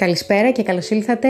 [0.00, 1.28] Καλησπέρα και καλώς ήλθατε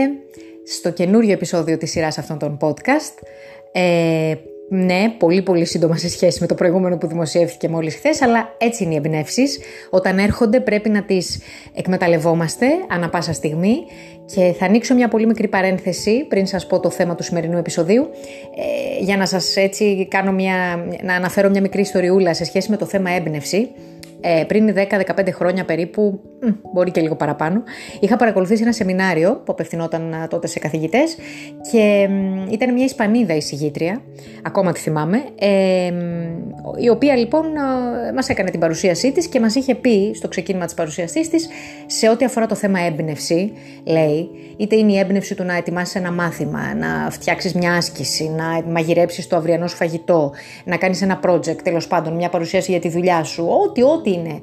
[0.65, 3.23] στο καινούριο επεισόδιο της σειράς αυτών των podcast.
[3.71, 4.33] Ε,
[4.69, 8.83] ναι, πολύ πολύ σύντομα σε σχέση με το προηγούμενο που δημοσιεύθηκε μόλις χθες, αλλά έτσι
[8.83, 9.59] είναι οι εμπνεύσεις.
[9.89, 11.39] Όταν έρχονται πρέπει να τις
[11.73, 13.75] εκμεταλλευόμαστε ανα πάσα στιγμή
[14.25, 18.09] και θα ανοίξω μια πολύ μικρή παρένθεση πριν σας πω το θέμα του σημερινού επεισοδίου
[18.55, 22.77] ε, για να σας έτσι κάνω μια, να αναφέρω μια μικρή ιστοριούλα σε σχέση με
[22.77, 23.69] το θέμα έμπνευση
[24.21, 24.73] ε, πριν
[25.17, 26.19] 10-15 χρόνια περίπου,
[26.73, 27.63] μπορεί και λίγο παραπάνω,
[27.99, 31.15] είχα παρακολουθήσει ένα σεμινάριο που απευθυνόταν ε, τότε σε καθηγητές
[31.71, 32.09] και
[32.49, 34.01] ήταν μια Ισπανίδα εισηγήτρια,
[34.43, 35.91] ακόμα τη θυμάμαι, ε,
[36.79, 40.65] η οποία λοιπόν ε, μας έκανε την παρουσίασή της και μας είχε πει στο ξεκίνημα
[40.65, 41.49] της παρουσίασής της
[41.85, 43.51] σε ό,τι αφορά το θέμα έμπνευση,
[43.83, 48.71] λέει, είτε είναι η έμπνευση του να ετοιμάσεις ένα μάθημα, να φτιάξεις μια άσκηση, να
[48.71, 50.31] μαγειρέψεις το αυριανό σου φαγητό,
[50.63, 54.41] να κάνεις ένα project, τέλος πάντων, μια παρουσίαση για τη δουλειά σου, ό,τι, ό,τι είναι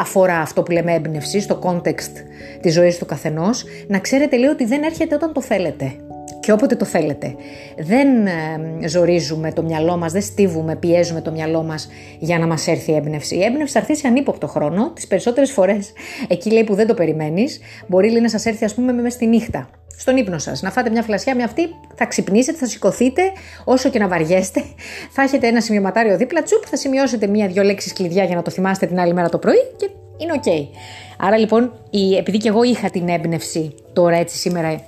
[0.00, 2.12] αφορά αυτό που λέμε έμπνευση, στο context
[2.60, 5.96] της ζωής του καθενός, να ξέρετε λέει ότι δεν έρχεται όταν το θέλετε
[6.44, 7.34] και όποτε το θέλετε.
[7.78, 12.66] Δεν ε, ζορίζουμε το μυαλό μας, δεν στίβουμε, πιέζουμε το μυαλό μας για να μας
[12.66, 13.36] έρθει η έμπνευση.
[13.36, 15.92] Η έμπνευση θα έρθει σε ανύποπτο χρόνο, τις περισσότερες φορές
[16.28, 19.26] εκεί λέει που δεν το περιμένεις, μπορεί λέει, να σας έρθει ας πούμε μέσα στη
[19.26, 20.62] νύχτα στον ύπνο σας.
[20.62, 21.62] Να φάτε μια φλασιά με αυτή,
[21.94, 23.22] θα ξυπνήσετε, θα σηκωθείτε,
[23.64, 24.64] όσο και να βαριέστε.
[25.10, 28.86] Θα έχετε ένα σημειωματάριο δίπλα, τσουπ, θα σημειώσετε μία-δυο λέξεις κλειδιά για να το θυμάστε
[28.86, 30.70] την άλλη μέρα το πρωί και είναι οκ.
[31.18, 34.80] Άρα λοιπόν, η, επειδή και εγώ είχα την έμπνευση τώρα έτσι σήμερα,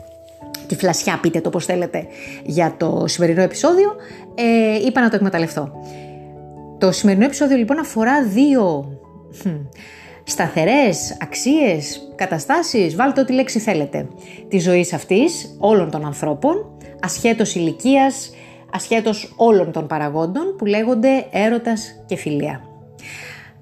[0.66, 2.06] τη φλασιά πείτε το πώς θέλετε,
[2.44, 3.94] για το σημερινό επεισόδιο,
[4.34, 5.72] ε, είπα να το εκμεταλλευτώ.
[6.78, 8.84] Το σημερινό επεισόδιο λοιπόν αφορά δύο
[10.24, 14.08] σταθερές αξίες, καταστάσεις, βάλτε ό,τι λέξη θέλετε,
[14.48, 18.30] της ζωής αυτής, όλων των ανθρώπων, ασχέτως ηλικίας,
[18.72, 22.60] ασχέτως όλων των παραγόντων που λέγονται έρωτας και φιλία.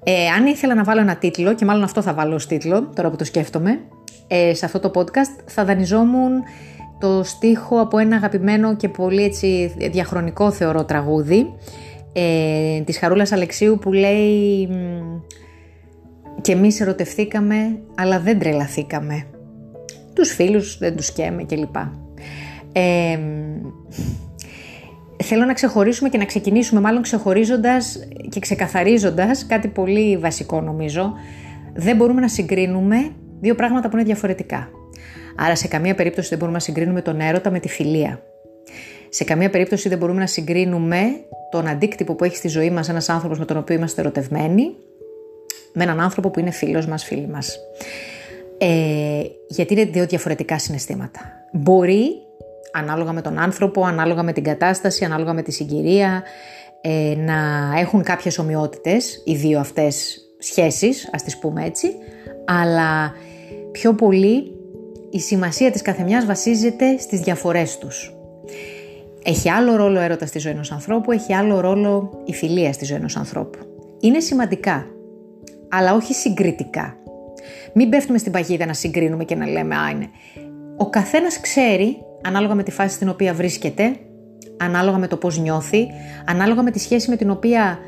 [0.03, 3.09] Ε, αν ήθελα να βάλω ένα τίτλο, και μάλλον αυτό θα βάλω ως τίτλο, τώρα
[3.09, 3.79] που το σκέφτομαι,
[4.27, 6.31] ε, σε αυτό το podcast θα δανειζόμουν
[6.99, 11.53] το στίχο από ένα αγαπημένο και πολύ έτσι διαχρονικό θεωρώ τραγούδι
[12.13, 14.69] ε, της Χαρούλας Αλεξίου που λέει
[16.41, 19.25] και εμείς ερωτευθήκαμε, αλλά δεν τρελαθήκαμε.
[20.13, 21.75] Τους φίλους δεν τους σκέμε κλπ.
[22.71, 23.19] Ε,
[25.23, 31.13] θέλω να ξεχωρίσουμε και να ξεκινήσουμε μάλλον ξεχωρίζοντας και ξεκαθαρίζοντας κάτι πολύ βασικό νομίζω.
[31.73, 34.69] Δεν μπορούμε να συγκρίνουμε δύο πράγματα που είναι διαφορετικά.
[35.35, 38.21] Άρα σε καμία περίπτωση δεν μπορούμε να συγκρίνουμε τον έρωτα με τη φιλία.
[39.09, 41.01] Σε καμία περίπτωση δεν μπορούμε να συγκρίνουμε
[41.51, 44.75] τον αντίκτυπο που έχει στη ζωή μας ένας άνθρωπος με τον οποίο είμαστε ερωτευμένοι
[45.73, 47.59] με έναν άνθρωπο που είναι φίλος μας, φίλη μας.
[48.57, 51.19] Ε, γιατί είναι δύο διαφορετικά συναισθήματα.
[51.51, 52.07] Μπορεί,
[52.73, 56.23] ανάλογα με τον άνθρωπο, ανάλογα με την κατάσταση, ανάλογα με τη συγκυρία,
[56.81, 57.33] ε, να
[57.79, 61.87] έχουν κάποιες ομοιότητες οι δύο αυτές σχέσεις, ας τις πούμε έτσι,
[62.45, 63.13] αλλά
[63.71, 64.54] πιο πολύ
[65.15, 68.15] η σημασία της καθεμιάς βασίζεται στις διαφορές τους.
[69.23, 72.97] Έχει άλλο ρόλο έρωτας στη ζωή ενός ανθρώπου, έχει άλλο ρόλο η φιλία στη ζωή
[72.97, 73.59] ενός ανθρώπου.
[73.99, 74.85] Είναι σημαντικά
[75.69, 76.97] αλλά όχι συγκριτικά.
[77.73, 80.09] Μην πέφτουμε στην παγίδα να συγκρίνουμε και να λέμε «Α, είναι».
[80.77, 83.95] Ο καθένας ξέρει, ανάλογα με τη φάση στην οποία βρίσκεται,
[84.57, 85.87] ανάλογα με το πώς νιώθει,
[86.25, 87.79] ανάλογα με τη σχέση με την οποία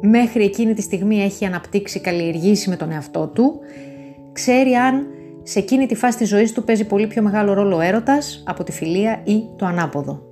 [0.00, 3.60] μέχρι εκείνη τη στιγμή έχει αναπτύξει, καλλιεργήσει με τον εαυτό του,
[4.32, 5.06] ξέρει αν
[5.46, 8.64] σε εκείνη τη φάση της ζωής του παίζει πολύ πιο μεγάλο ρόλο ο έρωτας από
[8.64, 10.22] τη φιλία ή το ανάποδο.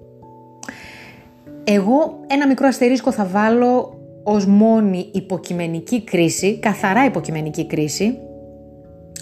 [1.65, 8.19] Εγώ ένα μικρό αστερίσκο θα βάλω ως μόνη υποκειμενική κρίση, καθαρά υποκειμενική κρίση,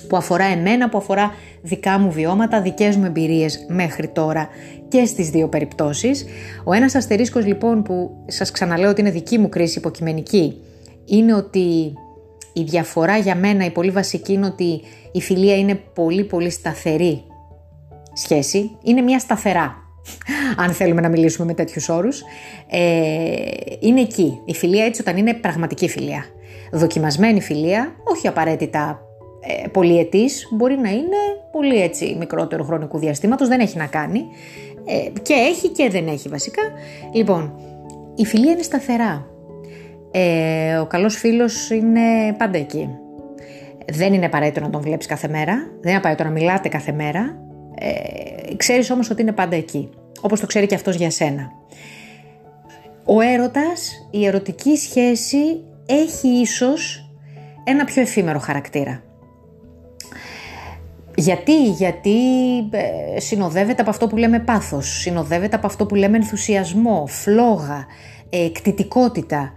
[0.09, 1.31] που αφορά εμένα, που αφορά
[1.63, 4.49] δικά μου βιώματα, δικές μου εμπειρίες μέχρι τώρα
[4.89, 6.25] και στις δύο περιπτώσεις.
[6.65, 10.61] Ο ένας αστερίσκος λοιπόν που σας ξαναλέω ότι είναι δική μου κρίση υποκειμενική,
[11.05, 11.93] είναι ότι
[12.53, 14.81] η διαφορά για μένα η πολύ βασική είναι ότι
[15.13, 17.23] η φιλία είναι πολύ πολύ σταθερή
[18.13, 19.81] σχέση, είναι μια σταθερά
[20.57, 22.23] αν θέλουμε να μιλήσουμε με τέτοιους όρους,
[22.71, 22.79] ε,
[23.81, 24.41] είναι εκεί.
[24.45, 26.25] Η φιλία έτσι όταν είναι πραγματική φιλία.
[26.73, 29.01] Δοκιμασμένη φιλία, όχι απαραίτητα
[29.41, 31.17] ε, πολυετής, μπορεί να είναι
[31.53, 34.25] πολύ έτσι μικρότερο χρονικού διαστήματος, δεν έχει να κάνει.
[34.85, 36.63] Ε, και έχει και δεν έχει βασικά.
[37.13, 37.55] Λοιπόν,
[38.17, 39.27] η φιλία είναι σταθερά.
[40.11, 42.89] Ε, ο καλός φίλος είναι πάντα εκεί.
[43.93, 47.39] Δεν είναι απαραίτητο να τον βλέπεις κάθε μέρα, δεν είναι απαραίτητο να μιλάτε κάθε μέρα,
[47.79, 49.89] ε, ξέρεις όμως ότι είναι πάντα εκεί,
[50.21, 51.51] όπως το ξέρει και αυτός για σένα.
[53.05, 57.11] Ο έρωτας, η ερωτική σχέση έχει ίσως
[57.65, 59.03] ένα πιο εφήμερο χαρακτήρα.
[61.15, 62.19] Γιατί, γιατί
[62.71, 67.87] ε, συνοδεύεται από αυτό που λέμε πάθος, συνοδεύεται από αυτό που λέμε ενθουσιασμό, φλόγα,
[68.31, 69.53] ε, κτητικότητα.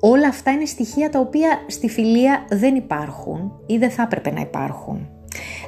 [0.00, 4.40] Όλα αυτά είναι στοιχεία τα οποία στη φιλία δεν υπάρχουν ή δεν θα έπρεπε να
[4.40, 5.08] υπάρχουν.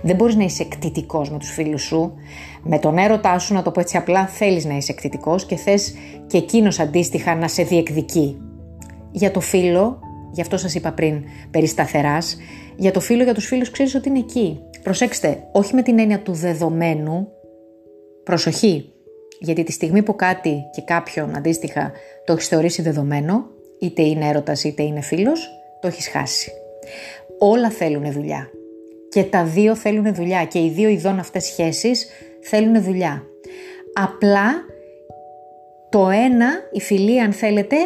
[0.02, 2.14] Δεν μπορείς να είσαι εκτιτικός με τους φίλους σου.
[2.62, 5.94] Με τον έρωτά σου, να το πω έτσι απλά, θέλεις να είσαι εκτιτικός και θες
[6.26, 8.40] και εκείνος αντίστοιχα να σε διεκδικεί.
[9.10, 10.00] Για το φίλο,
[10.32, 12.36] γι' αυτό σας είπα πριν περί σταθεράς,
[12.76, 14.60] για το φίλο, για τους φίλους ξέρεις ότι είναι εκεί.
[14.82, 17.28] Προσέξτε, όχι με την έννοια του δεδομένου,
[18.24, 18.92] προσοχή,
[19.40, 21.92] γιατί τη στιγμή που κάτι και κάποιον αντίστοιχα
[22.24, 23.44] το έχεις θεωρήσει δεδομένο,
[23.80, 25.48] είτε είναι έρωτας είτε είναι φίλος,
[25.80, 26.52] το έχεις χάσει.
[27.38, 28.50] Όλα θέλουν δουλειά.
[29.08, 32.08] Και τα δύο θέλουν δουλειά και οι δύο ειδών αυτές σχέσεις
[32.40, 33.22] θέλουν δουλειά.
[33.94, 34.50] Απλά
[35.88, 37.76] το ένα, η φιλία αν θέλετε,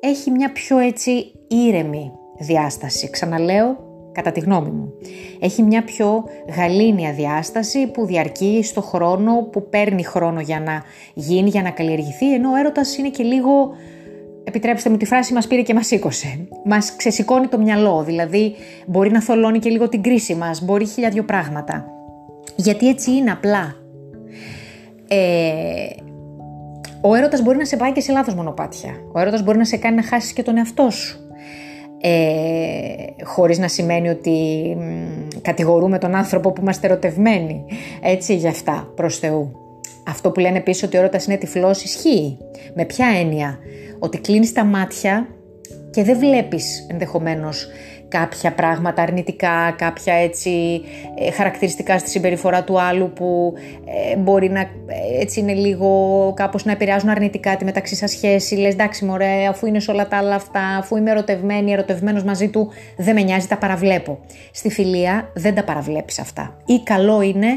[0.00, 3.10] έχει μια πιο έτσι ήρεμη διάσταση.
[3.10, 4.92] Ξαναλέω, κατά τη γνώμη μου.
[5.40, 6.24] Έχει μια πιο
[6.56, 10.82] γαλήνια διάσταση που διαρκεί στο χρόνο, που παίρνει χρόνο για να
[11.14, 13.72] γίνει, για να καλλιεργηθεί, ενώ ο έρωτας είναι και λίγο
[14.44, 16.48] επιτρέψτε μου τη φράση, μας πήρε και μας σήκωσε.
[16.64, 18.54] Μας ξεσηκώνει το μυαλό, δηλαδή
[18.86, 21.86] μπορεί να θολώνει και λίγο την κρίση μας, μπορεί χίλια δυο πράγματα.
[22.56, 23.74] Γιατί έτσι είναι απλά.
[25.08, 26.00] Ε,
[27.00, 28.90] ο έρωτας μπορεί να σε πάει και σε λάθος μονοπάτια.
[29.12, 31.18] Ο έρωτας μπορεί να σε κάνει να χάσεις και τον εαυτό σου.
[32.02, 34.76] Ε, χωρίς να σημαίνει ότι
[35.42, 37.64] κατηγορούμε τον άνθρωπο που είμαστε ερωτευμένοι.
[38.02, 39.52] Έτσι για αυτά, προς Θεού.
[40.06, 42.38] Αυτό που λένε επίσης ότι ο έρωτας είναι τυφλός ισχύει.
[42.74, 43.58] Με ποια έννοια;
[44.00, 45.28] Ότι κλείνεις τα μάτια
[45.90, 47.68] και δεν βλέπεις ενδεχομένως
[48.10, 50.80] κάποια πράγματα αρνητικά, κάποια έτσι
[51.18, 53.54] ε, χαρακτηριστικά στη συμπεριφορά του άλλου που
[54.12, 54.70] ε, μπορεί να
[55.20, 58.54] έτσι είναι λίγο κάπως να επηρεάζουν αρνητικά τη μεταξύ σας σχέση.
[58.54, 62.48] Λες εντάξει μωρέ αφού είναι σε όλα τα άλλα αυτά, αφού είμαι ερωτευμένη, ερωτευμένος μαζί
[62.48, 64.18] του δεν με νοιάζει, τα παραβλέπω.
[64.52, 66.56] Στη φιλία δεν τα παραβλέπεις αυτά.
[66.66, 67.48] Ή καλό είναι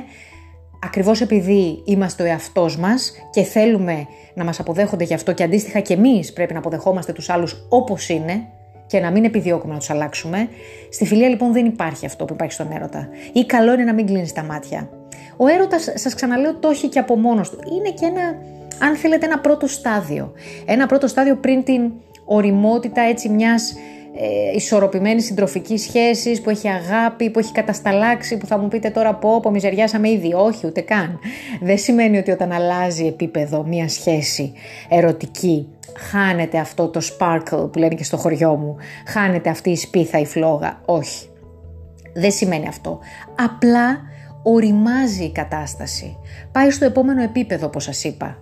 [0.84, 5.80] ακριβώς επειδή είμαστε ο εαυτός μας και θέλουμε να μας αποδέχονται γι' αυτό και αντίστοιχα
[5.80, 8.48] και εμείς πρέπει να αποδεχόμαστε τους άλλους όπως είναι
[8.88, 10.50] και να μην επιδιώκουμε να τους αλλάξουμε.
[10.92, 13.10] Στη φιλία λοιπόν δεν υπάρχει αυτό που υπάρχει στον έρωτα.
[13.34, 14.90] Ή καλό είναι να μην κλείνεις τα μάτια.
[15.38, 17.60] Ο έρωτας, σας ξαναλέω, το έχει και από μόνος του.
[17.74, 18.38] Είναι και ένα,
[18.80, 20.34] αν θέλετε, ένα πρώτο στάδιο.
[20.66, 21.92] Ένα πρώτο στάδιο πριν την
[22.26, 23.74] οριμότητα έτσι μιας
[24.16, 29.16] ε, ισορροπημένη συντροφική σχέση, που έχει αγάπη, που έχει κατασταλάξει, που θα μου πείτε τώρα
[29.16, 30.34] πω, πω μιζεριάσαμε ήδη.
[30.34, 31.20] Όχι, ούτε καν.
[31.62, 34.54] Δεν σημαίνει ότι όταν αλλάζει επίπεδο μια σχέση
[34.90, 35.68] ερωτική,
[35.98, 38.76] χάνεται αυτό το sparkle που λένε και στο χωριό μου,
[39.08, 40.82] χάνεται αυτή η σπίθα, η φλόγα.
[40.86, 41.28] Όχι.
[42.14, 43.00] Δεν σημαίνει αυτό.
[43.36, 44.02] Απλά
[44.44, 46.18] οριμάζει η κατάσταση.
[46.52, 48.38] Πάει στο επόμενο επίπεδο, όπως σας είπα.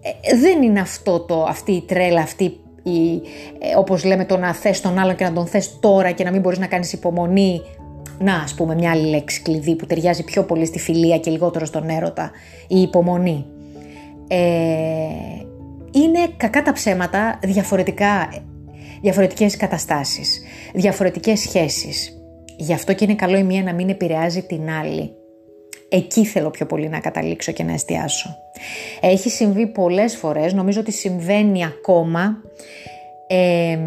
[0.00, 3.22] Ε, δεν είναι αυτό το, αυτή η τρέλα, αυτή ή
[3.58, 6.30] ε, όπως λέμε το να θες τον άλλον και να τον θες τώρα και να
[6.30, 7.60] μην μπορείς να κάνεις υπομονή.
[8.18, 11.64] Να ας πούμε μια άλλη λέξη κλειδί που ταιριάζει πιο πολύ στη φιλία και λιγότερο
[11.64, 12.30] στον έρωτα,
[12.68, 13.44] η υπομονή.
[14.28, 14.36] Ε,
[15.92, 18.28] είναι κακά τα ψέματα διαφορετικά,
[19.00, 20.40] διαφορετικές καταστάσεις,
[20.74, 22.12] διαφορετικές σχέσεις.
[22.56, 25.17] Γι' αυτό και είναι καλό η μία να μην επηρεάζει την άλλη.
[25.88, 28.36] Εκεί θέλω πιο πολύ να καταλήξω και να εστιάσω.
[29.00, 32.42] Έχει συμβεί πολλές φορές, νομίζω ότι συμβαίνει ακόμα,
[33.26, 33.78] ε,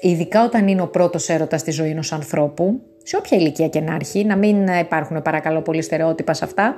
[0.00, 3.94] ειδικά όταν είναι ο πρώτος έρωτας στη ζωή ενός ανθρώπου, σε όποια ηλικία και να
[3.94, 6.76] έρχει, να μην υπάρχουν παρακαλώ πολύ στερεότυπα σε αυτά.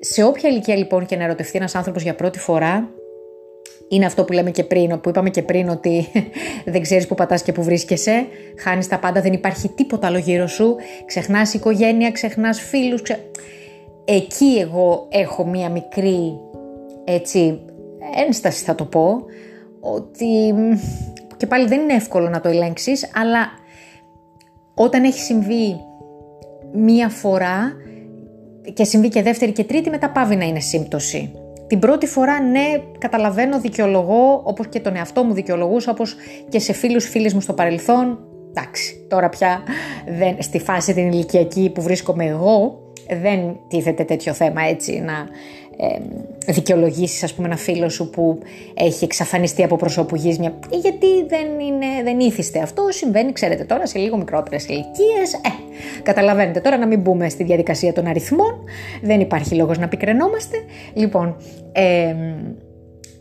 [0.00, 2.88] Σε όποια ηλικία λοιπόν και να ερωτευτεί ένας άνθρωπος για πρώτη φορά,
[3.88, 6.08] είναι αυτό που λέμε και πριν, που είπαμε και πριν ότι
[6.72, 8.26] δεν ξέρεις που πατάς και που βρίσκεσαι,
[8.58, 10.76] χάνεις τα πάντα, δεν υπάρχει τίποτα άλλο γύρω σου,
[11.06, 13.18] ξεχνάς οικογένεια, ξεχνάς φίλους, ξε
[14.10, 16.40] εκεί εγώ έχω μία μικρή
[17.04, 17.60] έτσι
[18.26, 19.24] ένσταση θα το πω
[19.80, 20.54] ότι
[21.36, 23.46] και πάλι δεν είναι εύκολο να το ελέγξεις αλλά
[24.74, 25.76] όταν έχει συμβεί
[26.72, 27.72] μία φορά
[28.74, 31.32] και συμβεί και δεύτερη και τρίτη μετά πάβει να είναι σύμπτωση.
[31.66, 36.16] Την πρώτη φορά ναι καταλαβαίνω δικαιολογώ όπως και τον εαυτό μου δικαιολογούσα όπως
[36.48, 38.18] και σε φίλους φίλες μου στο παρελθόν
[38.50, 39.62] εντάξει τώρα πια
[40.18, 42.87] δεν, στη φάση την ηλικιακή που βρίσκομαι εγώ
[43.20, 45.26] δεν τίθεται τέτοιο θέμα έτσι να
[45.80, 45.98] ε,
[46.52, 48.38] δικαιολογήσεις ας πούμε ένα φίλο σου που
[48.74, 50.58] έχει εξαφανιστεί από προσώπου γης μια...
[50.70, 55.32] γιατί δεν, είναι, δεν ήθιστε αυτό συμβαίνει ξέρετε τώρα σε λίγο μικρότερες ηλικίες.
[55.32, 55.48] ε,
[56.02, 58.64] καταλαβαίνετε τώρα να μην μπούμε στη διαδικασία των αριθμών
[59.02, 60.56] δεν υπάρχει λόγος να πικρενόμαστε
[60.94, 61.36] λοιπόν
[61.72, 62.14] ε,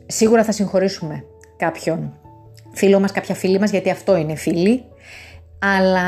[0.05, 1.23] σίγουρα θα συγχωρήσουμε
[1.57, 2.19] κάποιον
[2.73, 4.83] φίλο μας, κάποια φίλη μας γιατί αυτό είναι φίλοι
[5.59, 6.03] αλλά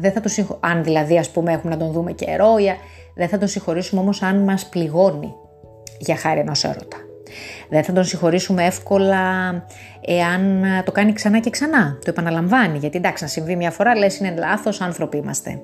[0.00, 0.58] δεν θα το συγχω...
[0.60, 2.54] αν δηλαδή ας πούμε έχουμε να τον δούμε καιρό,
[3.14, 5.34] δεν θα τον συγχωρήσουμε όμως αν μας πληγώνει
[5.98, 6.96] για χάρη ενός έρωτα.
[7.68, 9.18] Δεν θα τον συγχωρήσουμε εύκολα
[10.00, 14.18] εάν το κάνει ξανά και ξανά, το επαναλαμβάνει, γιατί εντάξει να συμβεί μια φορά λες
[14.18, 15.60] είναι λάθος, άνθρωποι είμαστε.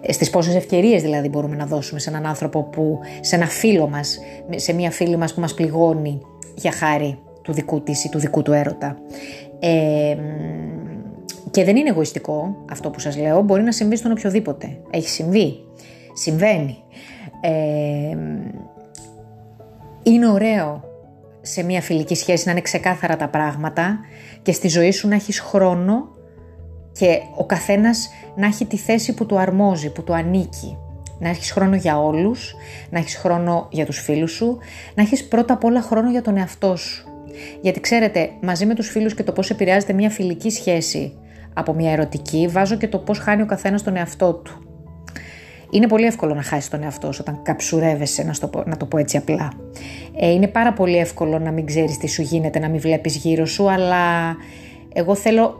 [0.00, 3.88] Ε, στις πόσες ευκαιρίες δηλαδή μπορούμε να δώσουμε σε έναν άνθρωπο που, σε ένα φίλο
[3.88, 4.18] μας,
[4.54, 6.20] σε μια φίλη μας που μας πληγώνει
[6.54, 8.96] για χάρη του δικού της ή του δικού του έρωτα.
[9.60, 10.16] Ε,
[11.54, 14.76] και δεν είναι εγωιστικό αυτό που σας λέω, μπορεί να συμβεί στον οποιοδήποτε.
[14.90, 15.54] Έχει συμβεί.
[16.14, 16.76] Συμβαίνει.
[17.40, 18.16] Ε,
[20.02, 20.84] είναι ωραίο
[21.40, 23.98] σε μια φιλική σχέση να είναι ξεκάθαρα τα πράγματα
[24.42, 26.08] και στη ζωή σου να έχεις χρόνο
[26.92, 30.78] και ο καθένας να έχει τη θέση που του αρμόζει, που του ανήκει.
[31.18, 32.54] Να έχεις χρόνο για όλους,
[32.90, 34.58] να έχεις χρόνο για τους φίλους σου,
[34.94, 37.08] να έχεις πρώτα απ' όλα χρόνο για τον εαυτό σου.
[37.60, 41.18] Γιατί ξέρετε, μαζί με τους φίλους και το πώς επηρεάζεται μια φιλική σχέση
[41.54, 44.58] από μια ερωτική, βάζω και το πώς χάνει ο καθένας τον εαυτό του.
[45.70, 48.86] Είναι πολύ εύκολο να χάσεις τον εαυτό σου όταν καψουρεύεσαι, να, το πω, να το
[48.86, 49.52] πω έτσι απλά.
[50.16, 53.46] Ε, είναι πάρα πολύ εύκολο να μην ξέρεις τι σου γίνεται, να μην βλέπεις γύρω
[53.46, 54.36] σου, αλλά
[54.92, 55.54] εγώ θέλω,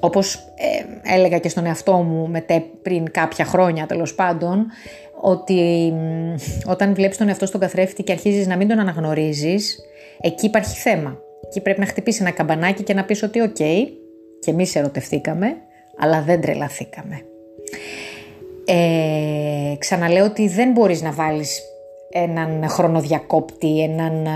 [0.00, 4.66] όπως ε, έλεγα και στον εαυτό μου μετέ, πριν κάποια χρόνια τέλος πάντων,
[5.20, 5.92] ότι
[6.66, 9.78] όταν βλέπεις τον εαυτό στον καθρέφτη και αρχίζεις να μην τον αναγνωρίζεις,
[10.20, 11.18] εκεί υπάρχει θέμα.
[11.46, 13.86] Εκεί πρέπει να χτυπήσεις ένα καμπανάκι και να πεις ότι ok, okay,
[14.40, 15.56] και εμείς ερωτευθήκαμε,
[15.98, 17.22] αλλά δεν τρελαθήκαμε.
[18.64, 21.62] Ε, ξαναλέω ότι δεν μπορείς να βάλεις
[22.10, 24.26] έναν χρονοδιακόπτη, έναν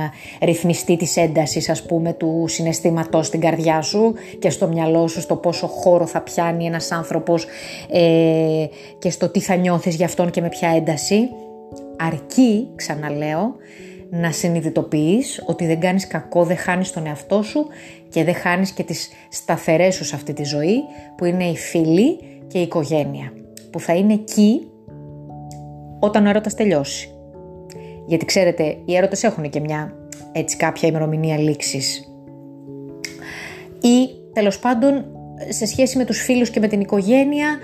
[0.42, 5.36] ρυθμιστή της έντασης ας πούμε του συναισθήματος στην καρδιά σου και στο μυαλό σου στο
[5.36, 7.46] πόσο χώρο θα πιάνει ένας άνθρωπος
[7.90, 8.66] ε,
[8.98, 11.28] και στο τι θα νιώθεις για αυτόν και με ποια ένταση
[11.96, 13.54] αρκεί, ξαναλέω,
[14.14, 17.66] να συνειδητοποιείς ότι δεν κάνεις κακό, δεν χάνεις τον εαυτό σου
[18.08, 20.76] και δεν χάνεις και τις σταθερές σου σε αυτή τη ζωή
[21.16, 23.32] που είναι η φίλη και η οικογένεια
[23.70, 24.70] που θα είναι εκεί
[26.00, 27.10] όταν ο έρωτας τελειώσει.
[28.06, 29.94] Γιατί ξέρετε, οι έρωτες έχουν και μια
[30.32, 32.14] έτσι κάποια ημερομηνία λήξης.
[33.80, 35.04] Ή τέλος πάντων
[35.48, 37.58] σε σχέση με τους φίλους και με την οικογένεια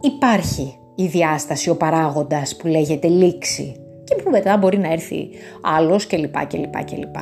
[0.00, 5.28] υπάρχει η διάσταση, ο παράγοντας που λέγεται λήξη και που μετά μπορεί να έρθει
[5.62, 6.46] άλλος κλπ.
[6.46, 7.16] κλπ, κλπ.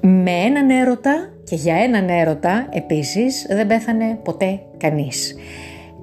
[0.00, 5.36] Με έναν έρωτα και για έναν έρωτα επίσης δεν πέθανε ποτέ κανείς.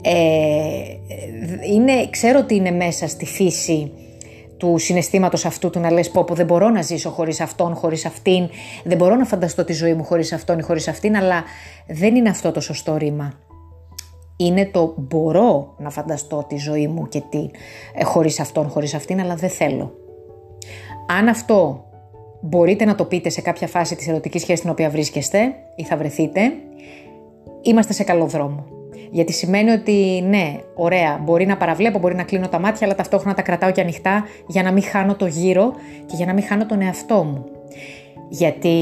[0.02, 0.14] Ε,
[1.74, 3.92] είναι, ξέρω ότι είναι μέσα στη φύση
[4.58, 8.06] του συναισθήματος αυτού του να λες πω που δεν μπορώ να ζήσω χωρίς αυτόν, χωρίς
[8.06, 8.50] αυτήν,
[8.84, 11.44] δεν μπορώ να φανταστώ τη ζωή μου χωρίς αυτόν ή χωρίς αυτήν, αλλά
[11.88, 13.34] δεν είναι αυτό το σωστό ρήμα.
[14.38, 17.50] Είναι το μπορώ να φανταστώ τη ζωή μου και τι,
[17.94, 19.92] ε, χωρίς αυτόν, χωρίς αυτήν, αλλά δεν θέλω.
[21.08, 21.84] Αν αυτό
[22.42, 25.98] μπορείτε να το πείτε σε κάποια φάση της ερωτικής σχέσης στην οποία βρίσκεστε ή θα
[25.98, 26.42] βρεθείτε,
[27.62, 28.66] είμαστε σε καλό δρόμο.
[29.12, 33.36] Γιατί σημαίνει ότι ναι, ωραία, μπορεί να παραβλέπω, μπορεί να κλείνω τα μάτια, αλλά ταυτόχρονα
[33.36, 35.74] τα κρατάω και ανοιχτά για να μην χάνω το γύρο
[36.06, 37.46] και για να μην χάνω τον εαυτό μου.
[38.30, 38.78] Γιατί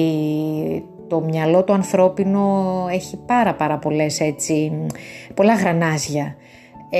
[1.11, 4.85] το μυαλό του ανθρώπινο έχει πάρα πάρα πολλές έτσι,
[5.33, 6.35] πολλά γρανάζια
[6.89, 6.99] ε,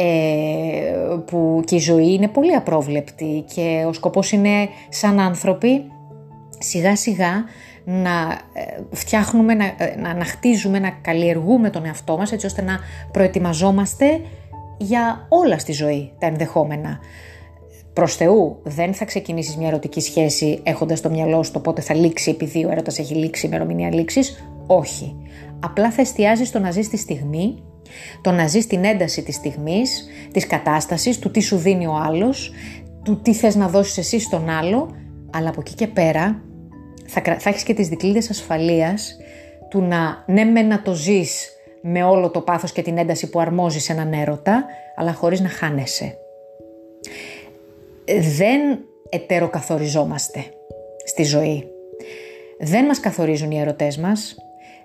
[1.26, 5.92] που και η ζωή είναι πολύ απρόβλεπτη και ο σκοπός είναι σαν άνθρωποι
[6.58, 7.44] σιγά σιγά
[7.86, 12.62] να ε, φτιάχνουμε, να, ε, να, να χτίζουμε, να καλλιεργούμε τον εαυτό μας έτσι ώστε
[12.62, 12.80] να
[13.12, 14.22] προετοιμαζόμαστε
[14.78, 17.00] για όλα στη ζωή τα ενδεχόμενα.
[17.94, 21.94] Προς Θεού, δεν θα ξεκινήσεις μια ερωτική σχέση έχοντας το μυαλό σου το πότε θα
[21.94, 25.16] λήξει, επειδή ο έρωτας έχει λήξει, η ημερομηνία λήξης; Όχι.
[25.60, 27.64] Απλά θα εστιάζεις στο να ζεις τη στιγμή,
[28.22, 32.52] το να ζεις την ένταση της στιγμής, της κατάστασης, του τι σου δίνει ο άλλος,
[33.04, 34.96] του τι θες να δώσεις εσύ στον άλλο,
[35.34, 36.42] αλλά από εκεί και πέρα
[37.06, 39.18] θα, θα έχεις και τις δικλείδες ασφαλείας
[39.70, 41.50] του να ναι με να το ζεις
[41.82, 45.50] με όλο το πάθος και την ένταση που αρμόζει σε έναν έρωτα, αλλά χωρίς να
[45.50, 46.16] χάνεσαι.
[48.20, 50.44] Δεν ετεροκαθοριζόμαστε
[51.06, 51.68] στη ζωή.
[52.60, 54.36] Δεν μας καθορίζουν οι ερωτές μας.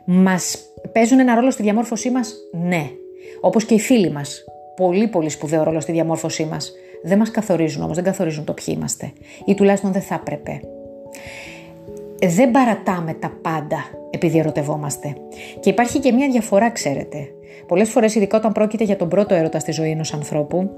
[0.04, 0.58] Μας
[0.92, 2.90] παίζουν ένα ρόλο στη διαμόρφωσή μας, ναι.
[3.40, 4.44] Όπως και οι φίλοι μας.
[4.76, 6.72] Πολύ πολύ σπουδαίο ρόλο στη διαμόρφωσή μας.
[7.02, 9.12] Δεν μας καθορίζουν όμως, δεν καθορίζουν το ποιοι είμαστε.
[9.44, 10.60] Ή τουλάχιστον δεν θα έπρεπε
[12.20, 13.78] δεν παρατάμε τα πάντα
[14.10, 15.16] επειδή ερωτευόμαστε.
[15.60, 17.28] Και υπάρχει και μια διαφορά, ξέρετε.
[17.66, 20.70] Πολλές φορές, ειδικά όταν πρόκειται για τον πρώτο έρωτα στη ζωή ενός ανθρώπου,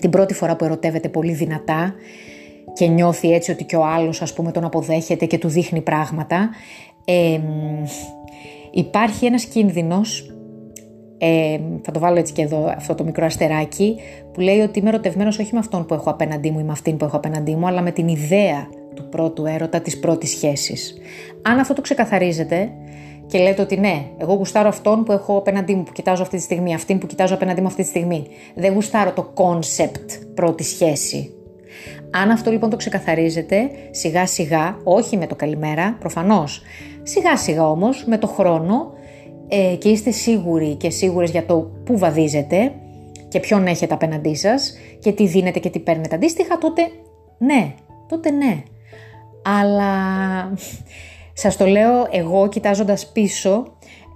[0.00, 1.94] την πρώτη φορά που ερωτεύεται πολύ δυνατά
[2.72, 6.50] και νιώθει έτσι ότι και ο άλλος ας πούμε τον αποδέχεται και του δείχνει πράγματα,
[7.04, 7.40] ε,
[8.70, 10.34] υπάρχει ένας κίνδυνος
[11.18, 13.96] ε, θα το βάλω έτσι και εδώ αυτό το μικρό αστεράκι,
[14.32, 16.96] που λέει ότι είμαι ερωτευμένος όχι με αυτόν που έχω απέναντί μου ή με αυτήν
[16.96, 20.94] που έχω απέναντί μου, αλλά με την ιδέα του πρώτου έρωτα, της πρώτης σχέσης.
[21.42, 22.72] Αν αυτό το ξεκαθαρίζετε
[23.26, 26.42] και λέτε ότι ναι, εγώ γουστάρω αυτόν που έχω απέναντί μου, που κοιτάζω αυτή τη
[26.42, 28.26] στιγμή, αυτήν που κοιτάζω απέναντί μου αυτή τη στιγμή.
[28.54, 31.34] Δεν γουστάρω το concept πρώτη σχέση.
[32.10, 36.62] Αν αυτό λοιπόν το ξεκαθαρίζετε, σιγά σιγά, όχι με το καλημέρα, προφανώς,
[37.02, 38.92] σιγά σιγά όμως, με το χρόνο
[39.48, 42.72] ε, και είστε σίγουροι και σίγουρες για το πού βαδίζετε
[43.28, 46.82] και ποιον έχετε απέναντί σας και τι δίνετε και τι παίρνετε αντίστοιχα, τότε
[47.38, 47.74] ναι,
[48.08, 48.62] τότε ναι
[49.44, 49.92] αλλά
[51.34, 53.64] σας το λέω εγώ κοιτάζοντας πίσω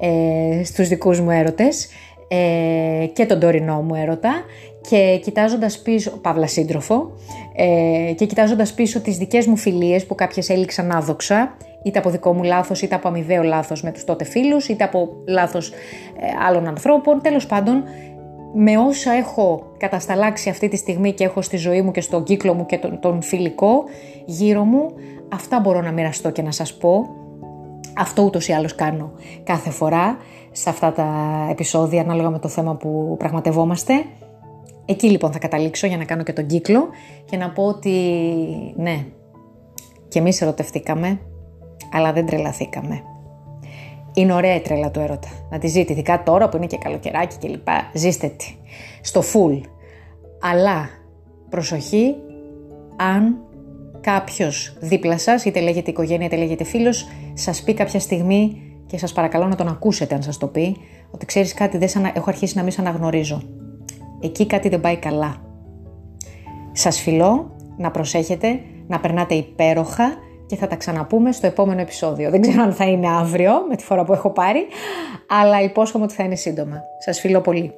[0.00, 1.88] ε, στους δικούς μου έρωτες
[2.28, 4.32] ε, και τον τωρινό μου έρωτα
[4.80, 7.12] και κοιτάζοντας πίσω, παύλα σύντροφο,
[7.56, 12.32] ε, και κοιτάζοντας πίσω τις δικές μου φιλίες που κάποιες έληξαν άδοξα, είτε από δικό
[12.32, 15.74] μου λάθος, είτε από αμοιβαίο λάθος με τους τότε φίλους, είτε από λάθος ε,
[16.48, 17.82] άλλων ανθρώπων, τέλος πάντων,
[18.54, 22.54] με όσα έχω κατασταλάξει αυτή τη στιγμή και έχω στη ζωή μου και στον κύκλο
[22.54, 23.84] μου και τον, τον φιλικό
[24.24, 24.92] γύρω μου,
[25.28, 27.06] αυτά μπορώ να μοιραστώ και να σας πω.
[27.96, 29.12] Αυτό ούτως ή άλλως κάνω
[29.42, 30.16] κάθε φορά
[30.50, 31.06] σε αυτά τα
[31.50, 33.92] επεισόδια ανάλογα με το θέμα που πραγματευόμαστε.
[34.84, 36.88] Εκεί λοιπόν θα καταλήξω για να κάνω και τον κύκλο
[37.24, 37.92] και να πω ότι
[38.76, 39.06] ναι,
[40.08, 41.20] και εμείς ερωτευτήκαμε,
[41.92, 43.02] αλλά δεν τρελαθήκαμε.
[44.18, 45.28] Είναι ωραία η τρέλα του έρωτα.
[45.50, 47.90] Να τη ζείτε, ειδικά τώρα που είναι και καλοκαιράκι και λοιπά.
[47.94, 48.54] Ζήστε τη.
[49.00, 49.60] Στο full.
[50.40, 50.88] Αλλά
[51.48, 52.14] προσοχή
[52.96, 53.36] αν
[54.00, 59.12] κάποιος δίπλα σας, είτε λέγεται οικογένεια είτε λέγεται φίλος, σας πει κάποια στιγμή και σας
[59.12, 60.76] παρακαλώ να τον ακούσετε αν σας το πει,
[61.10, 63.42] ότι ξέρεις κάτι, δεν σαν, έχω αρχίσει να μην σε αναγνωρίζω.
[64.20, 65.36] Εκεί κάτι δεν πάει καλά.
[66.72, 70.14] Σας φιλώ, να προσέχετε, να περνάτε υπέροχα
[70.48, 72.30] και θα τα ξαναπούμε στο επόμενο επεισόδιο.
[72.30, 74.66] Δεν ξέρω αν θα είναι αύριο με τη φορά που έχω πάρει,
[75.26, 76.82] αλλά υπόσχομαι ότι θα είναι σύντομα.
[76.98, 77.74] Σας φιλώ πολύ.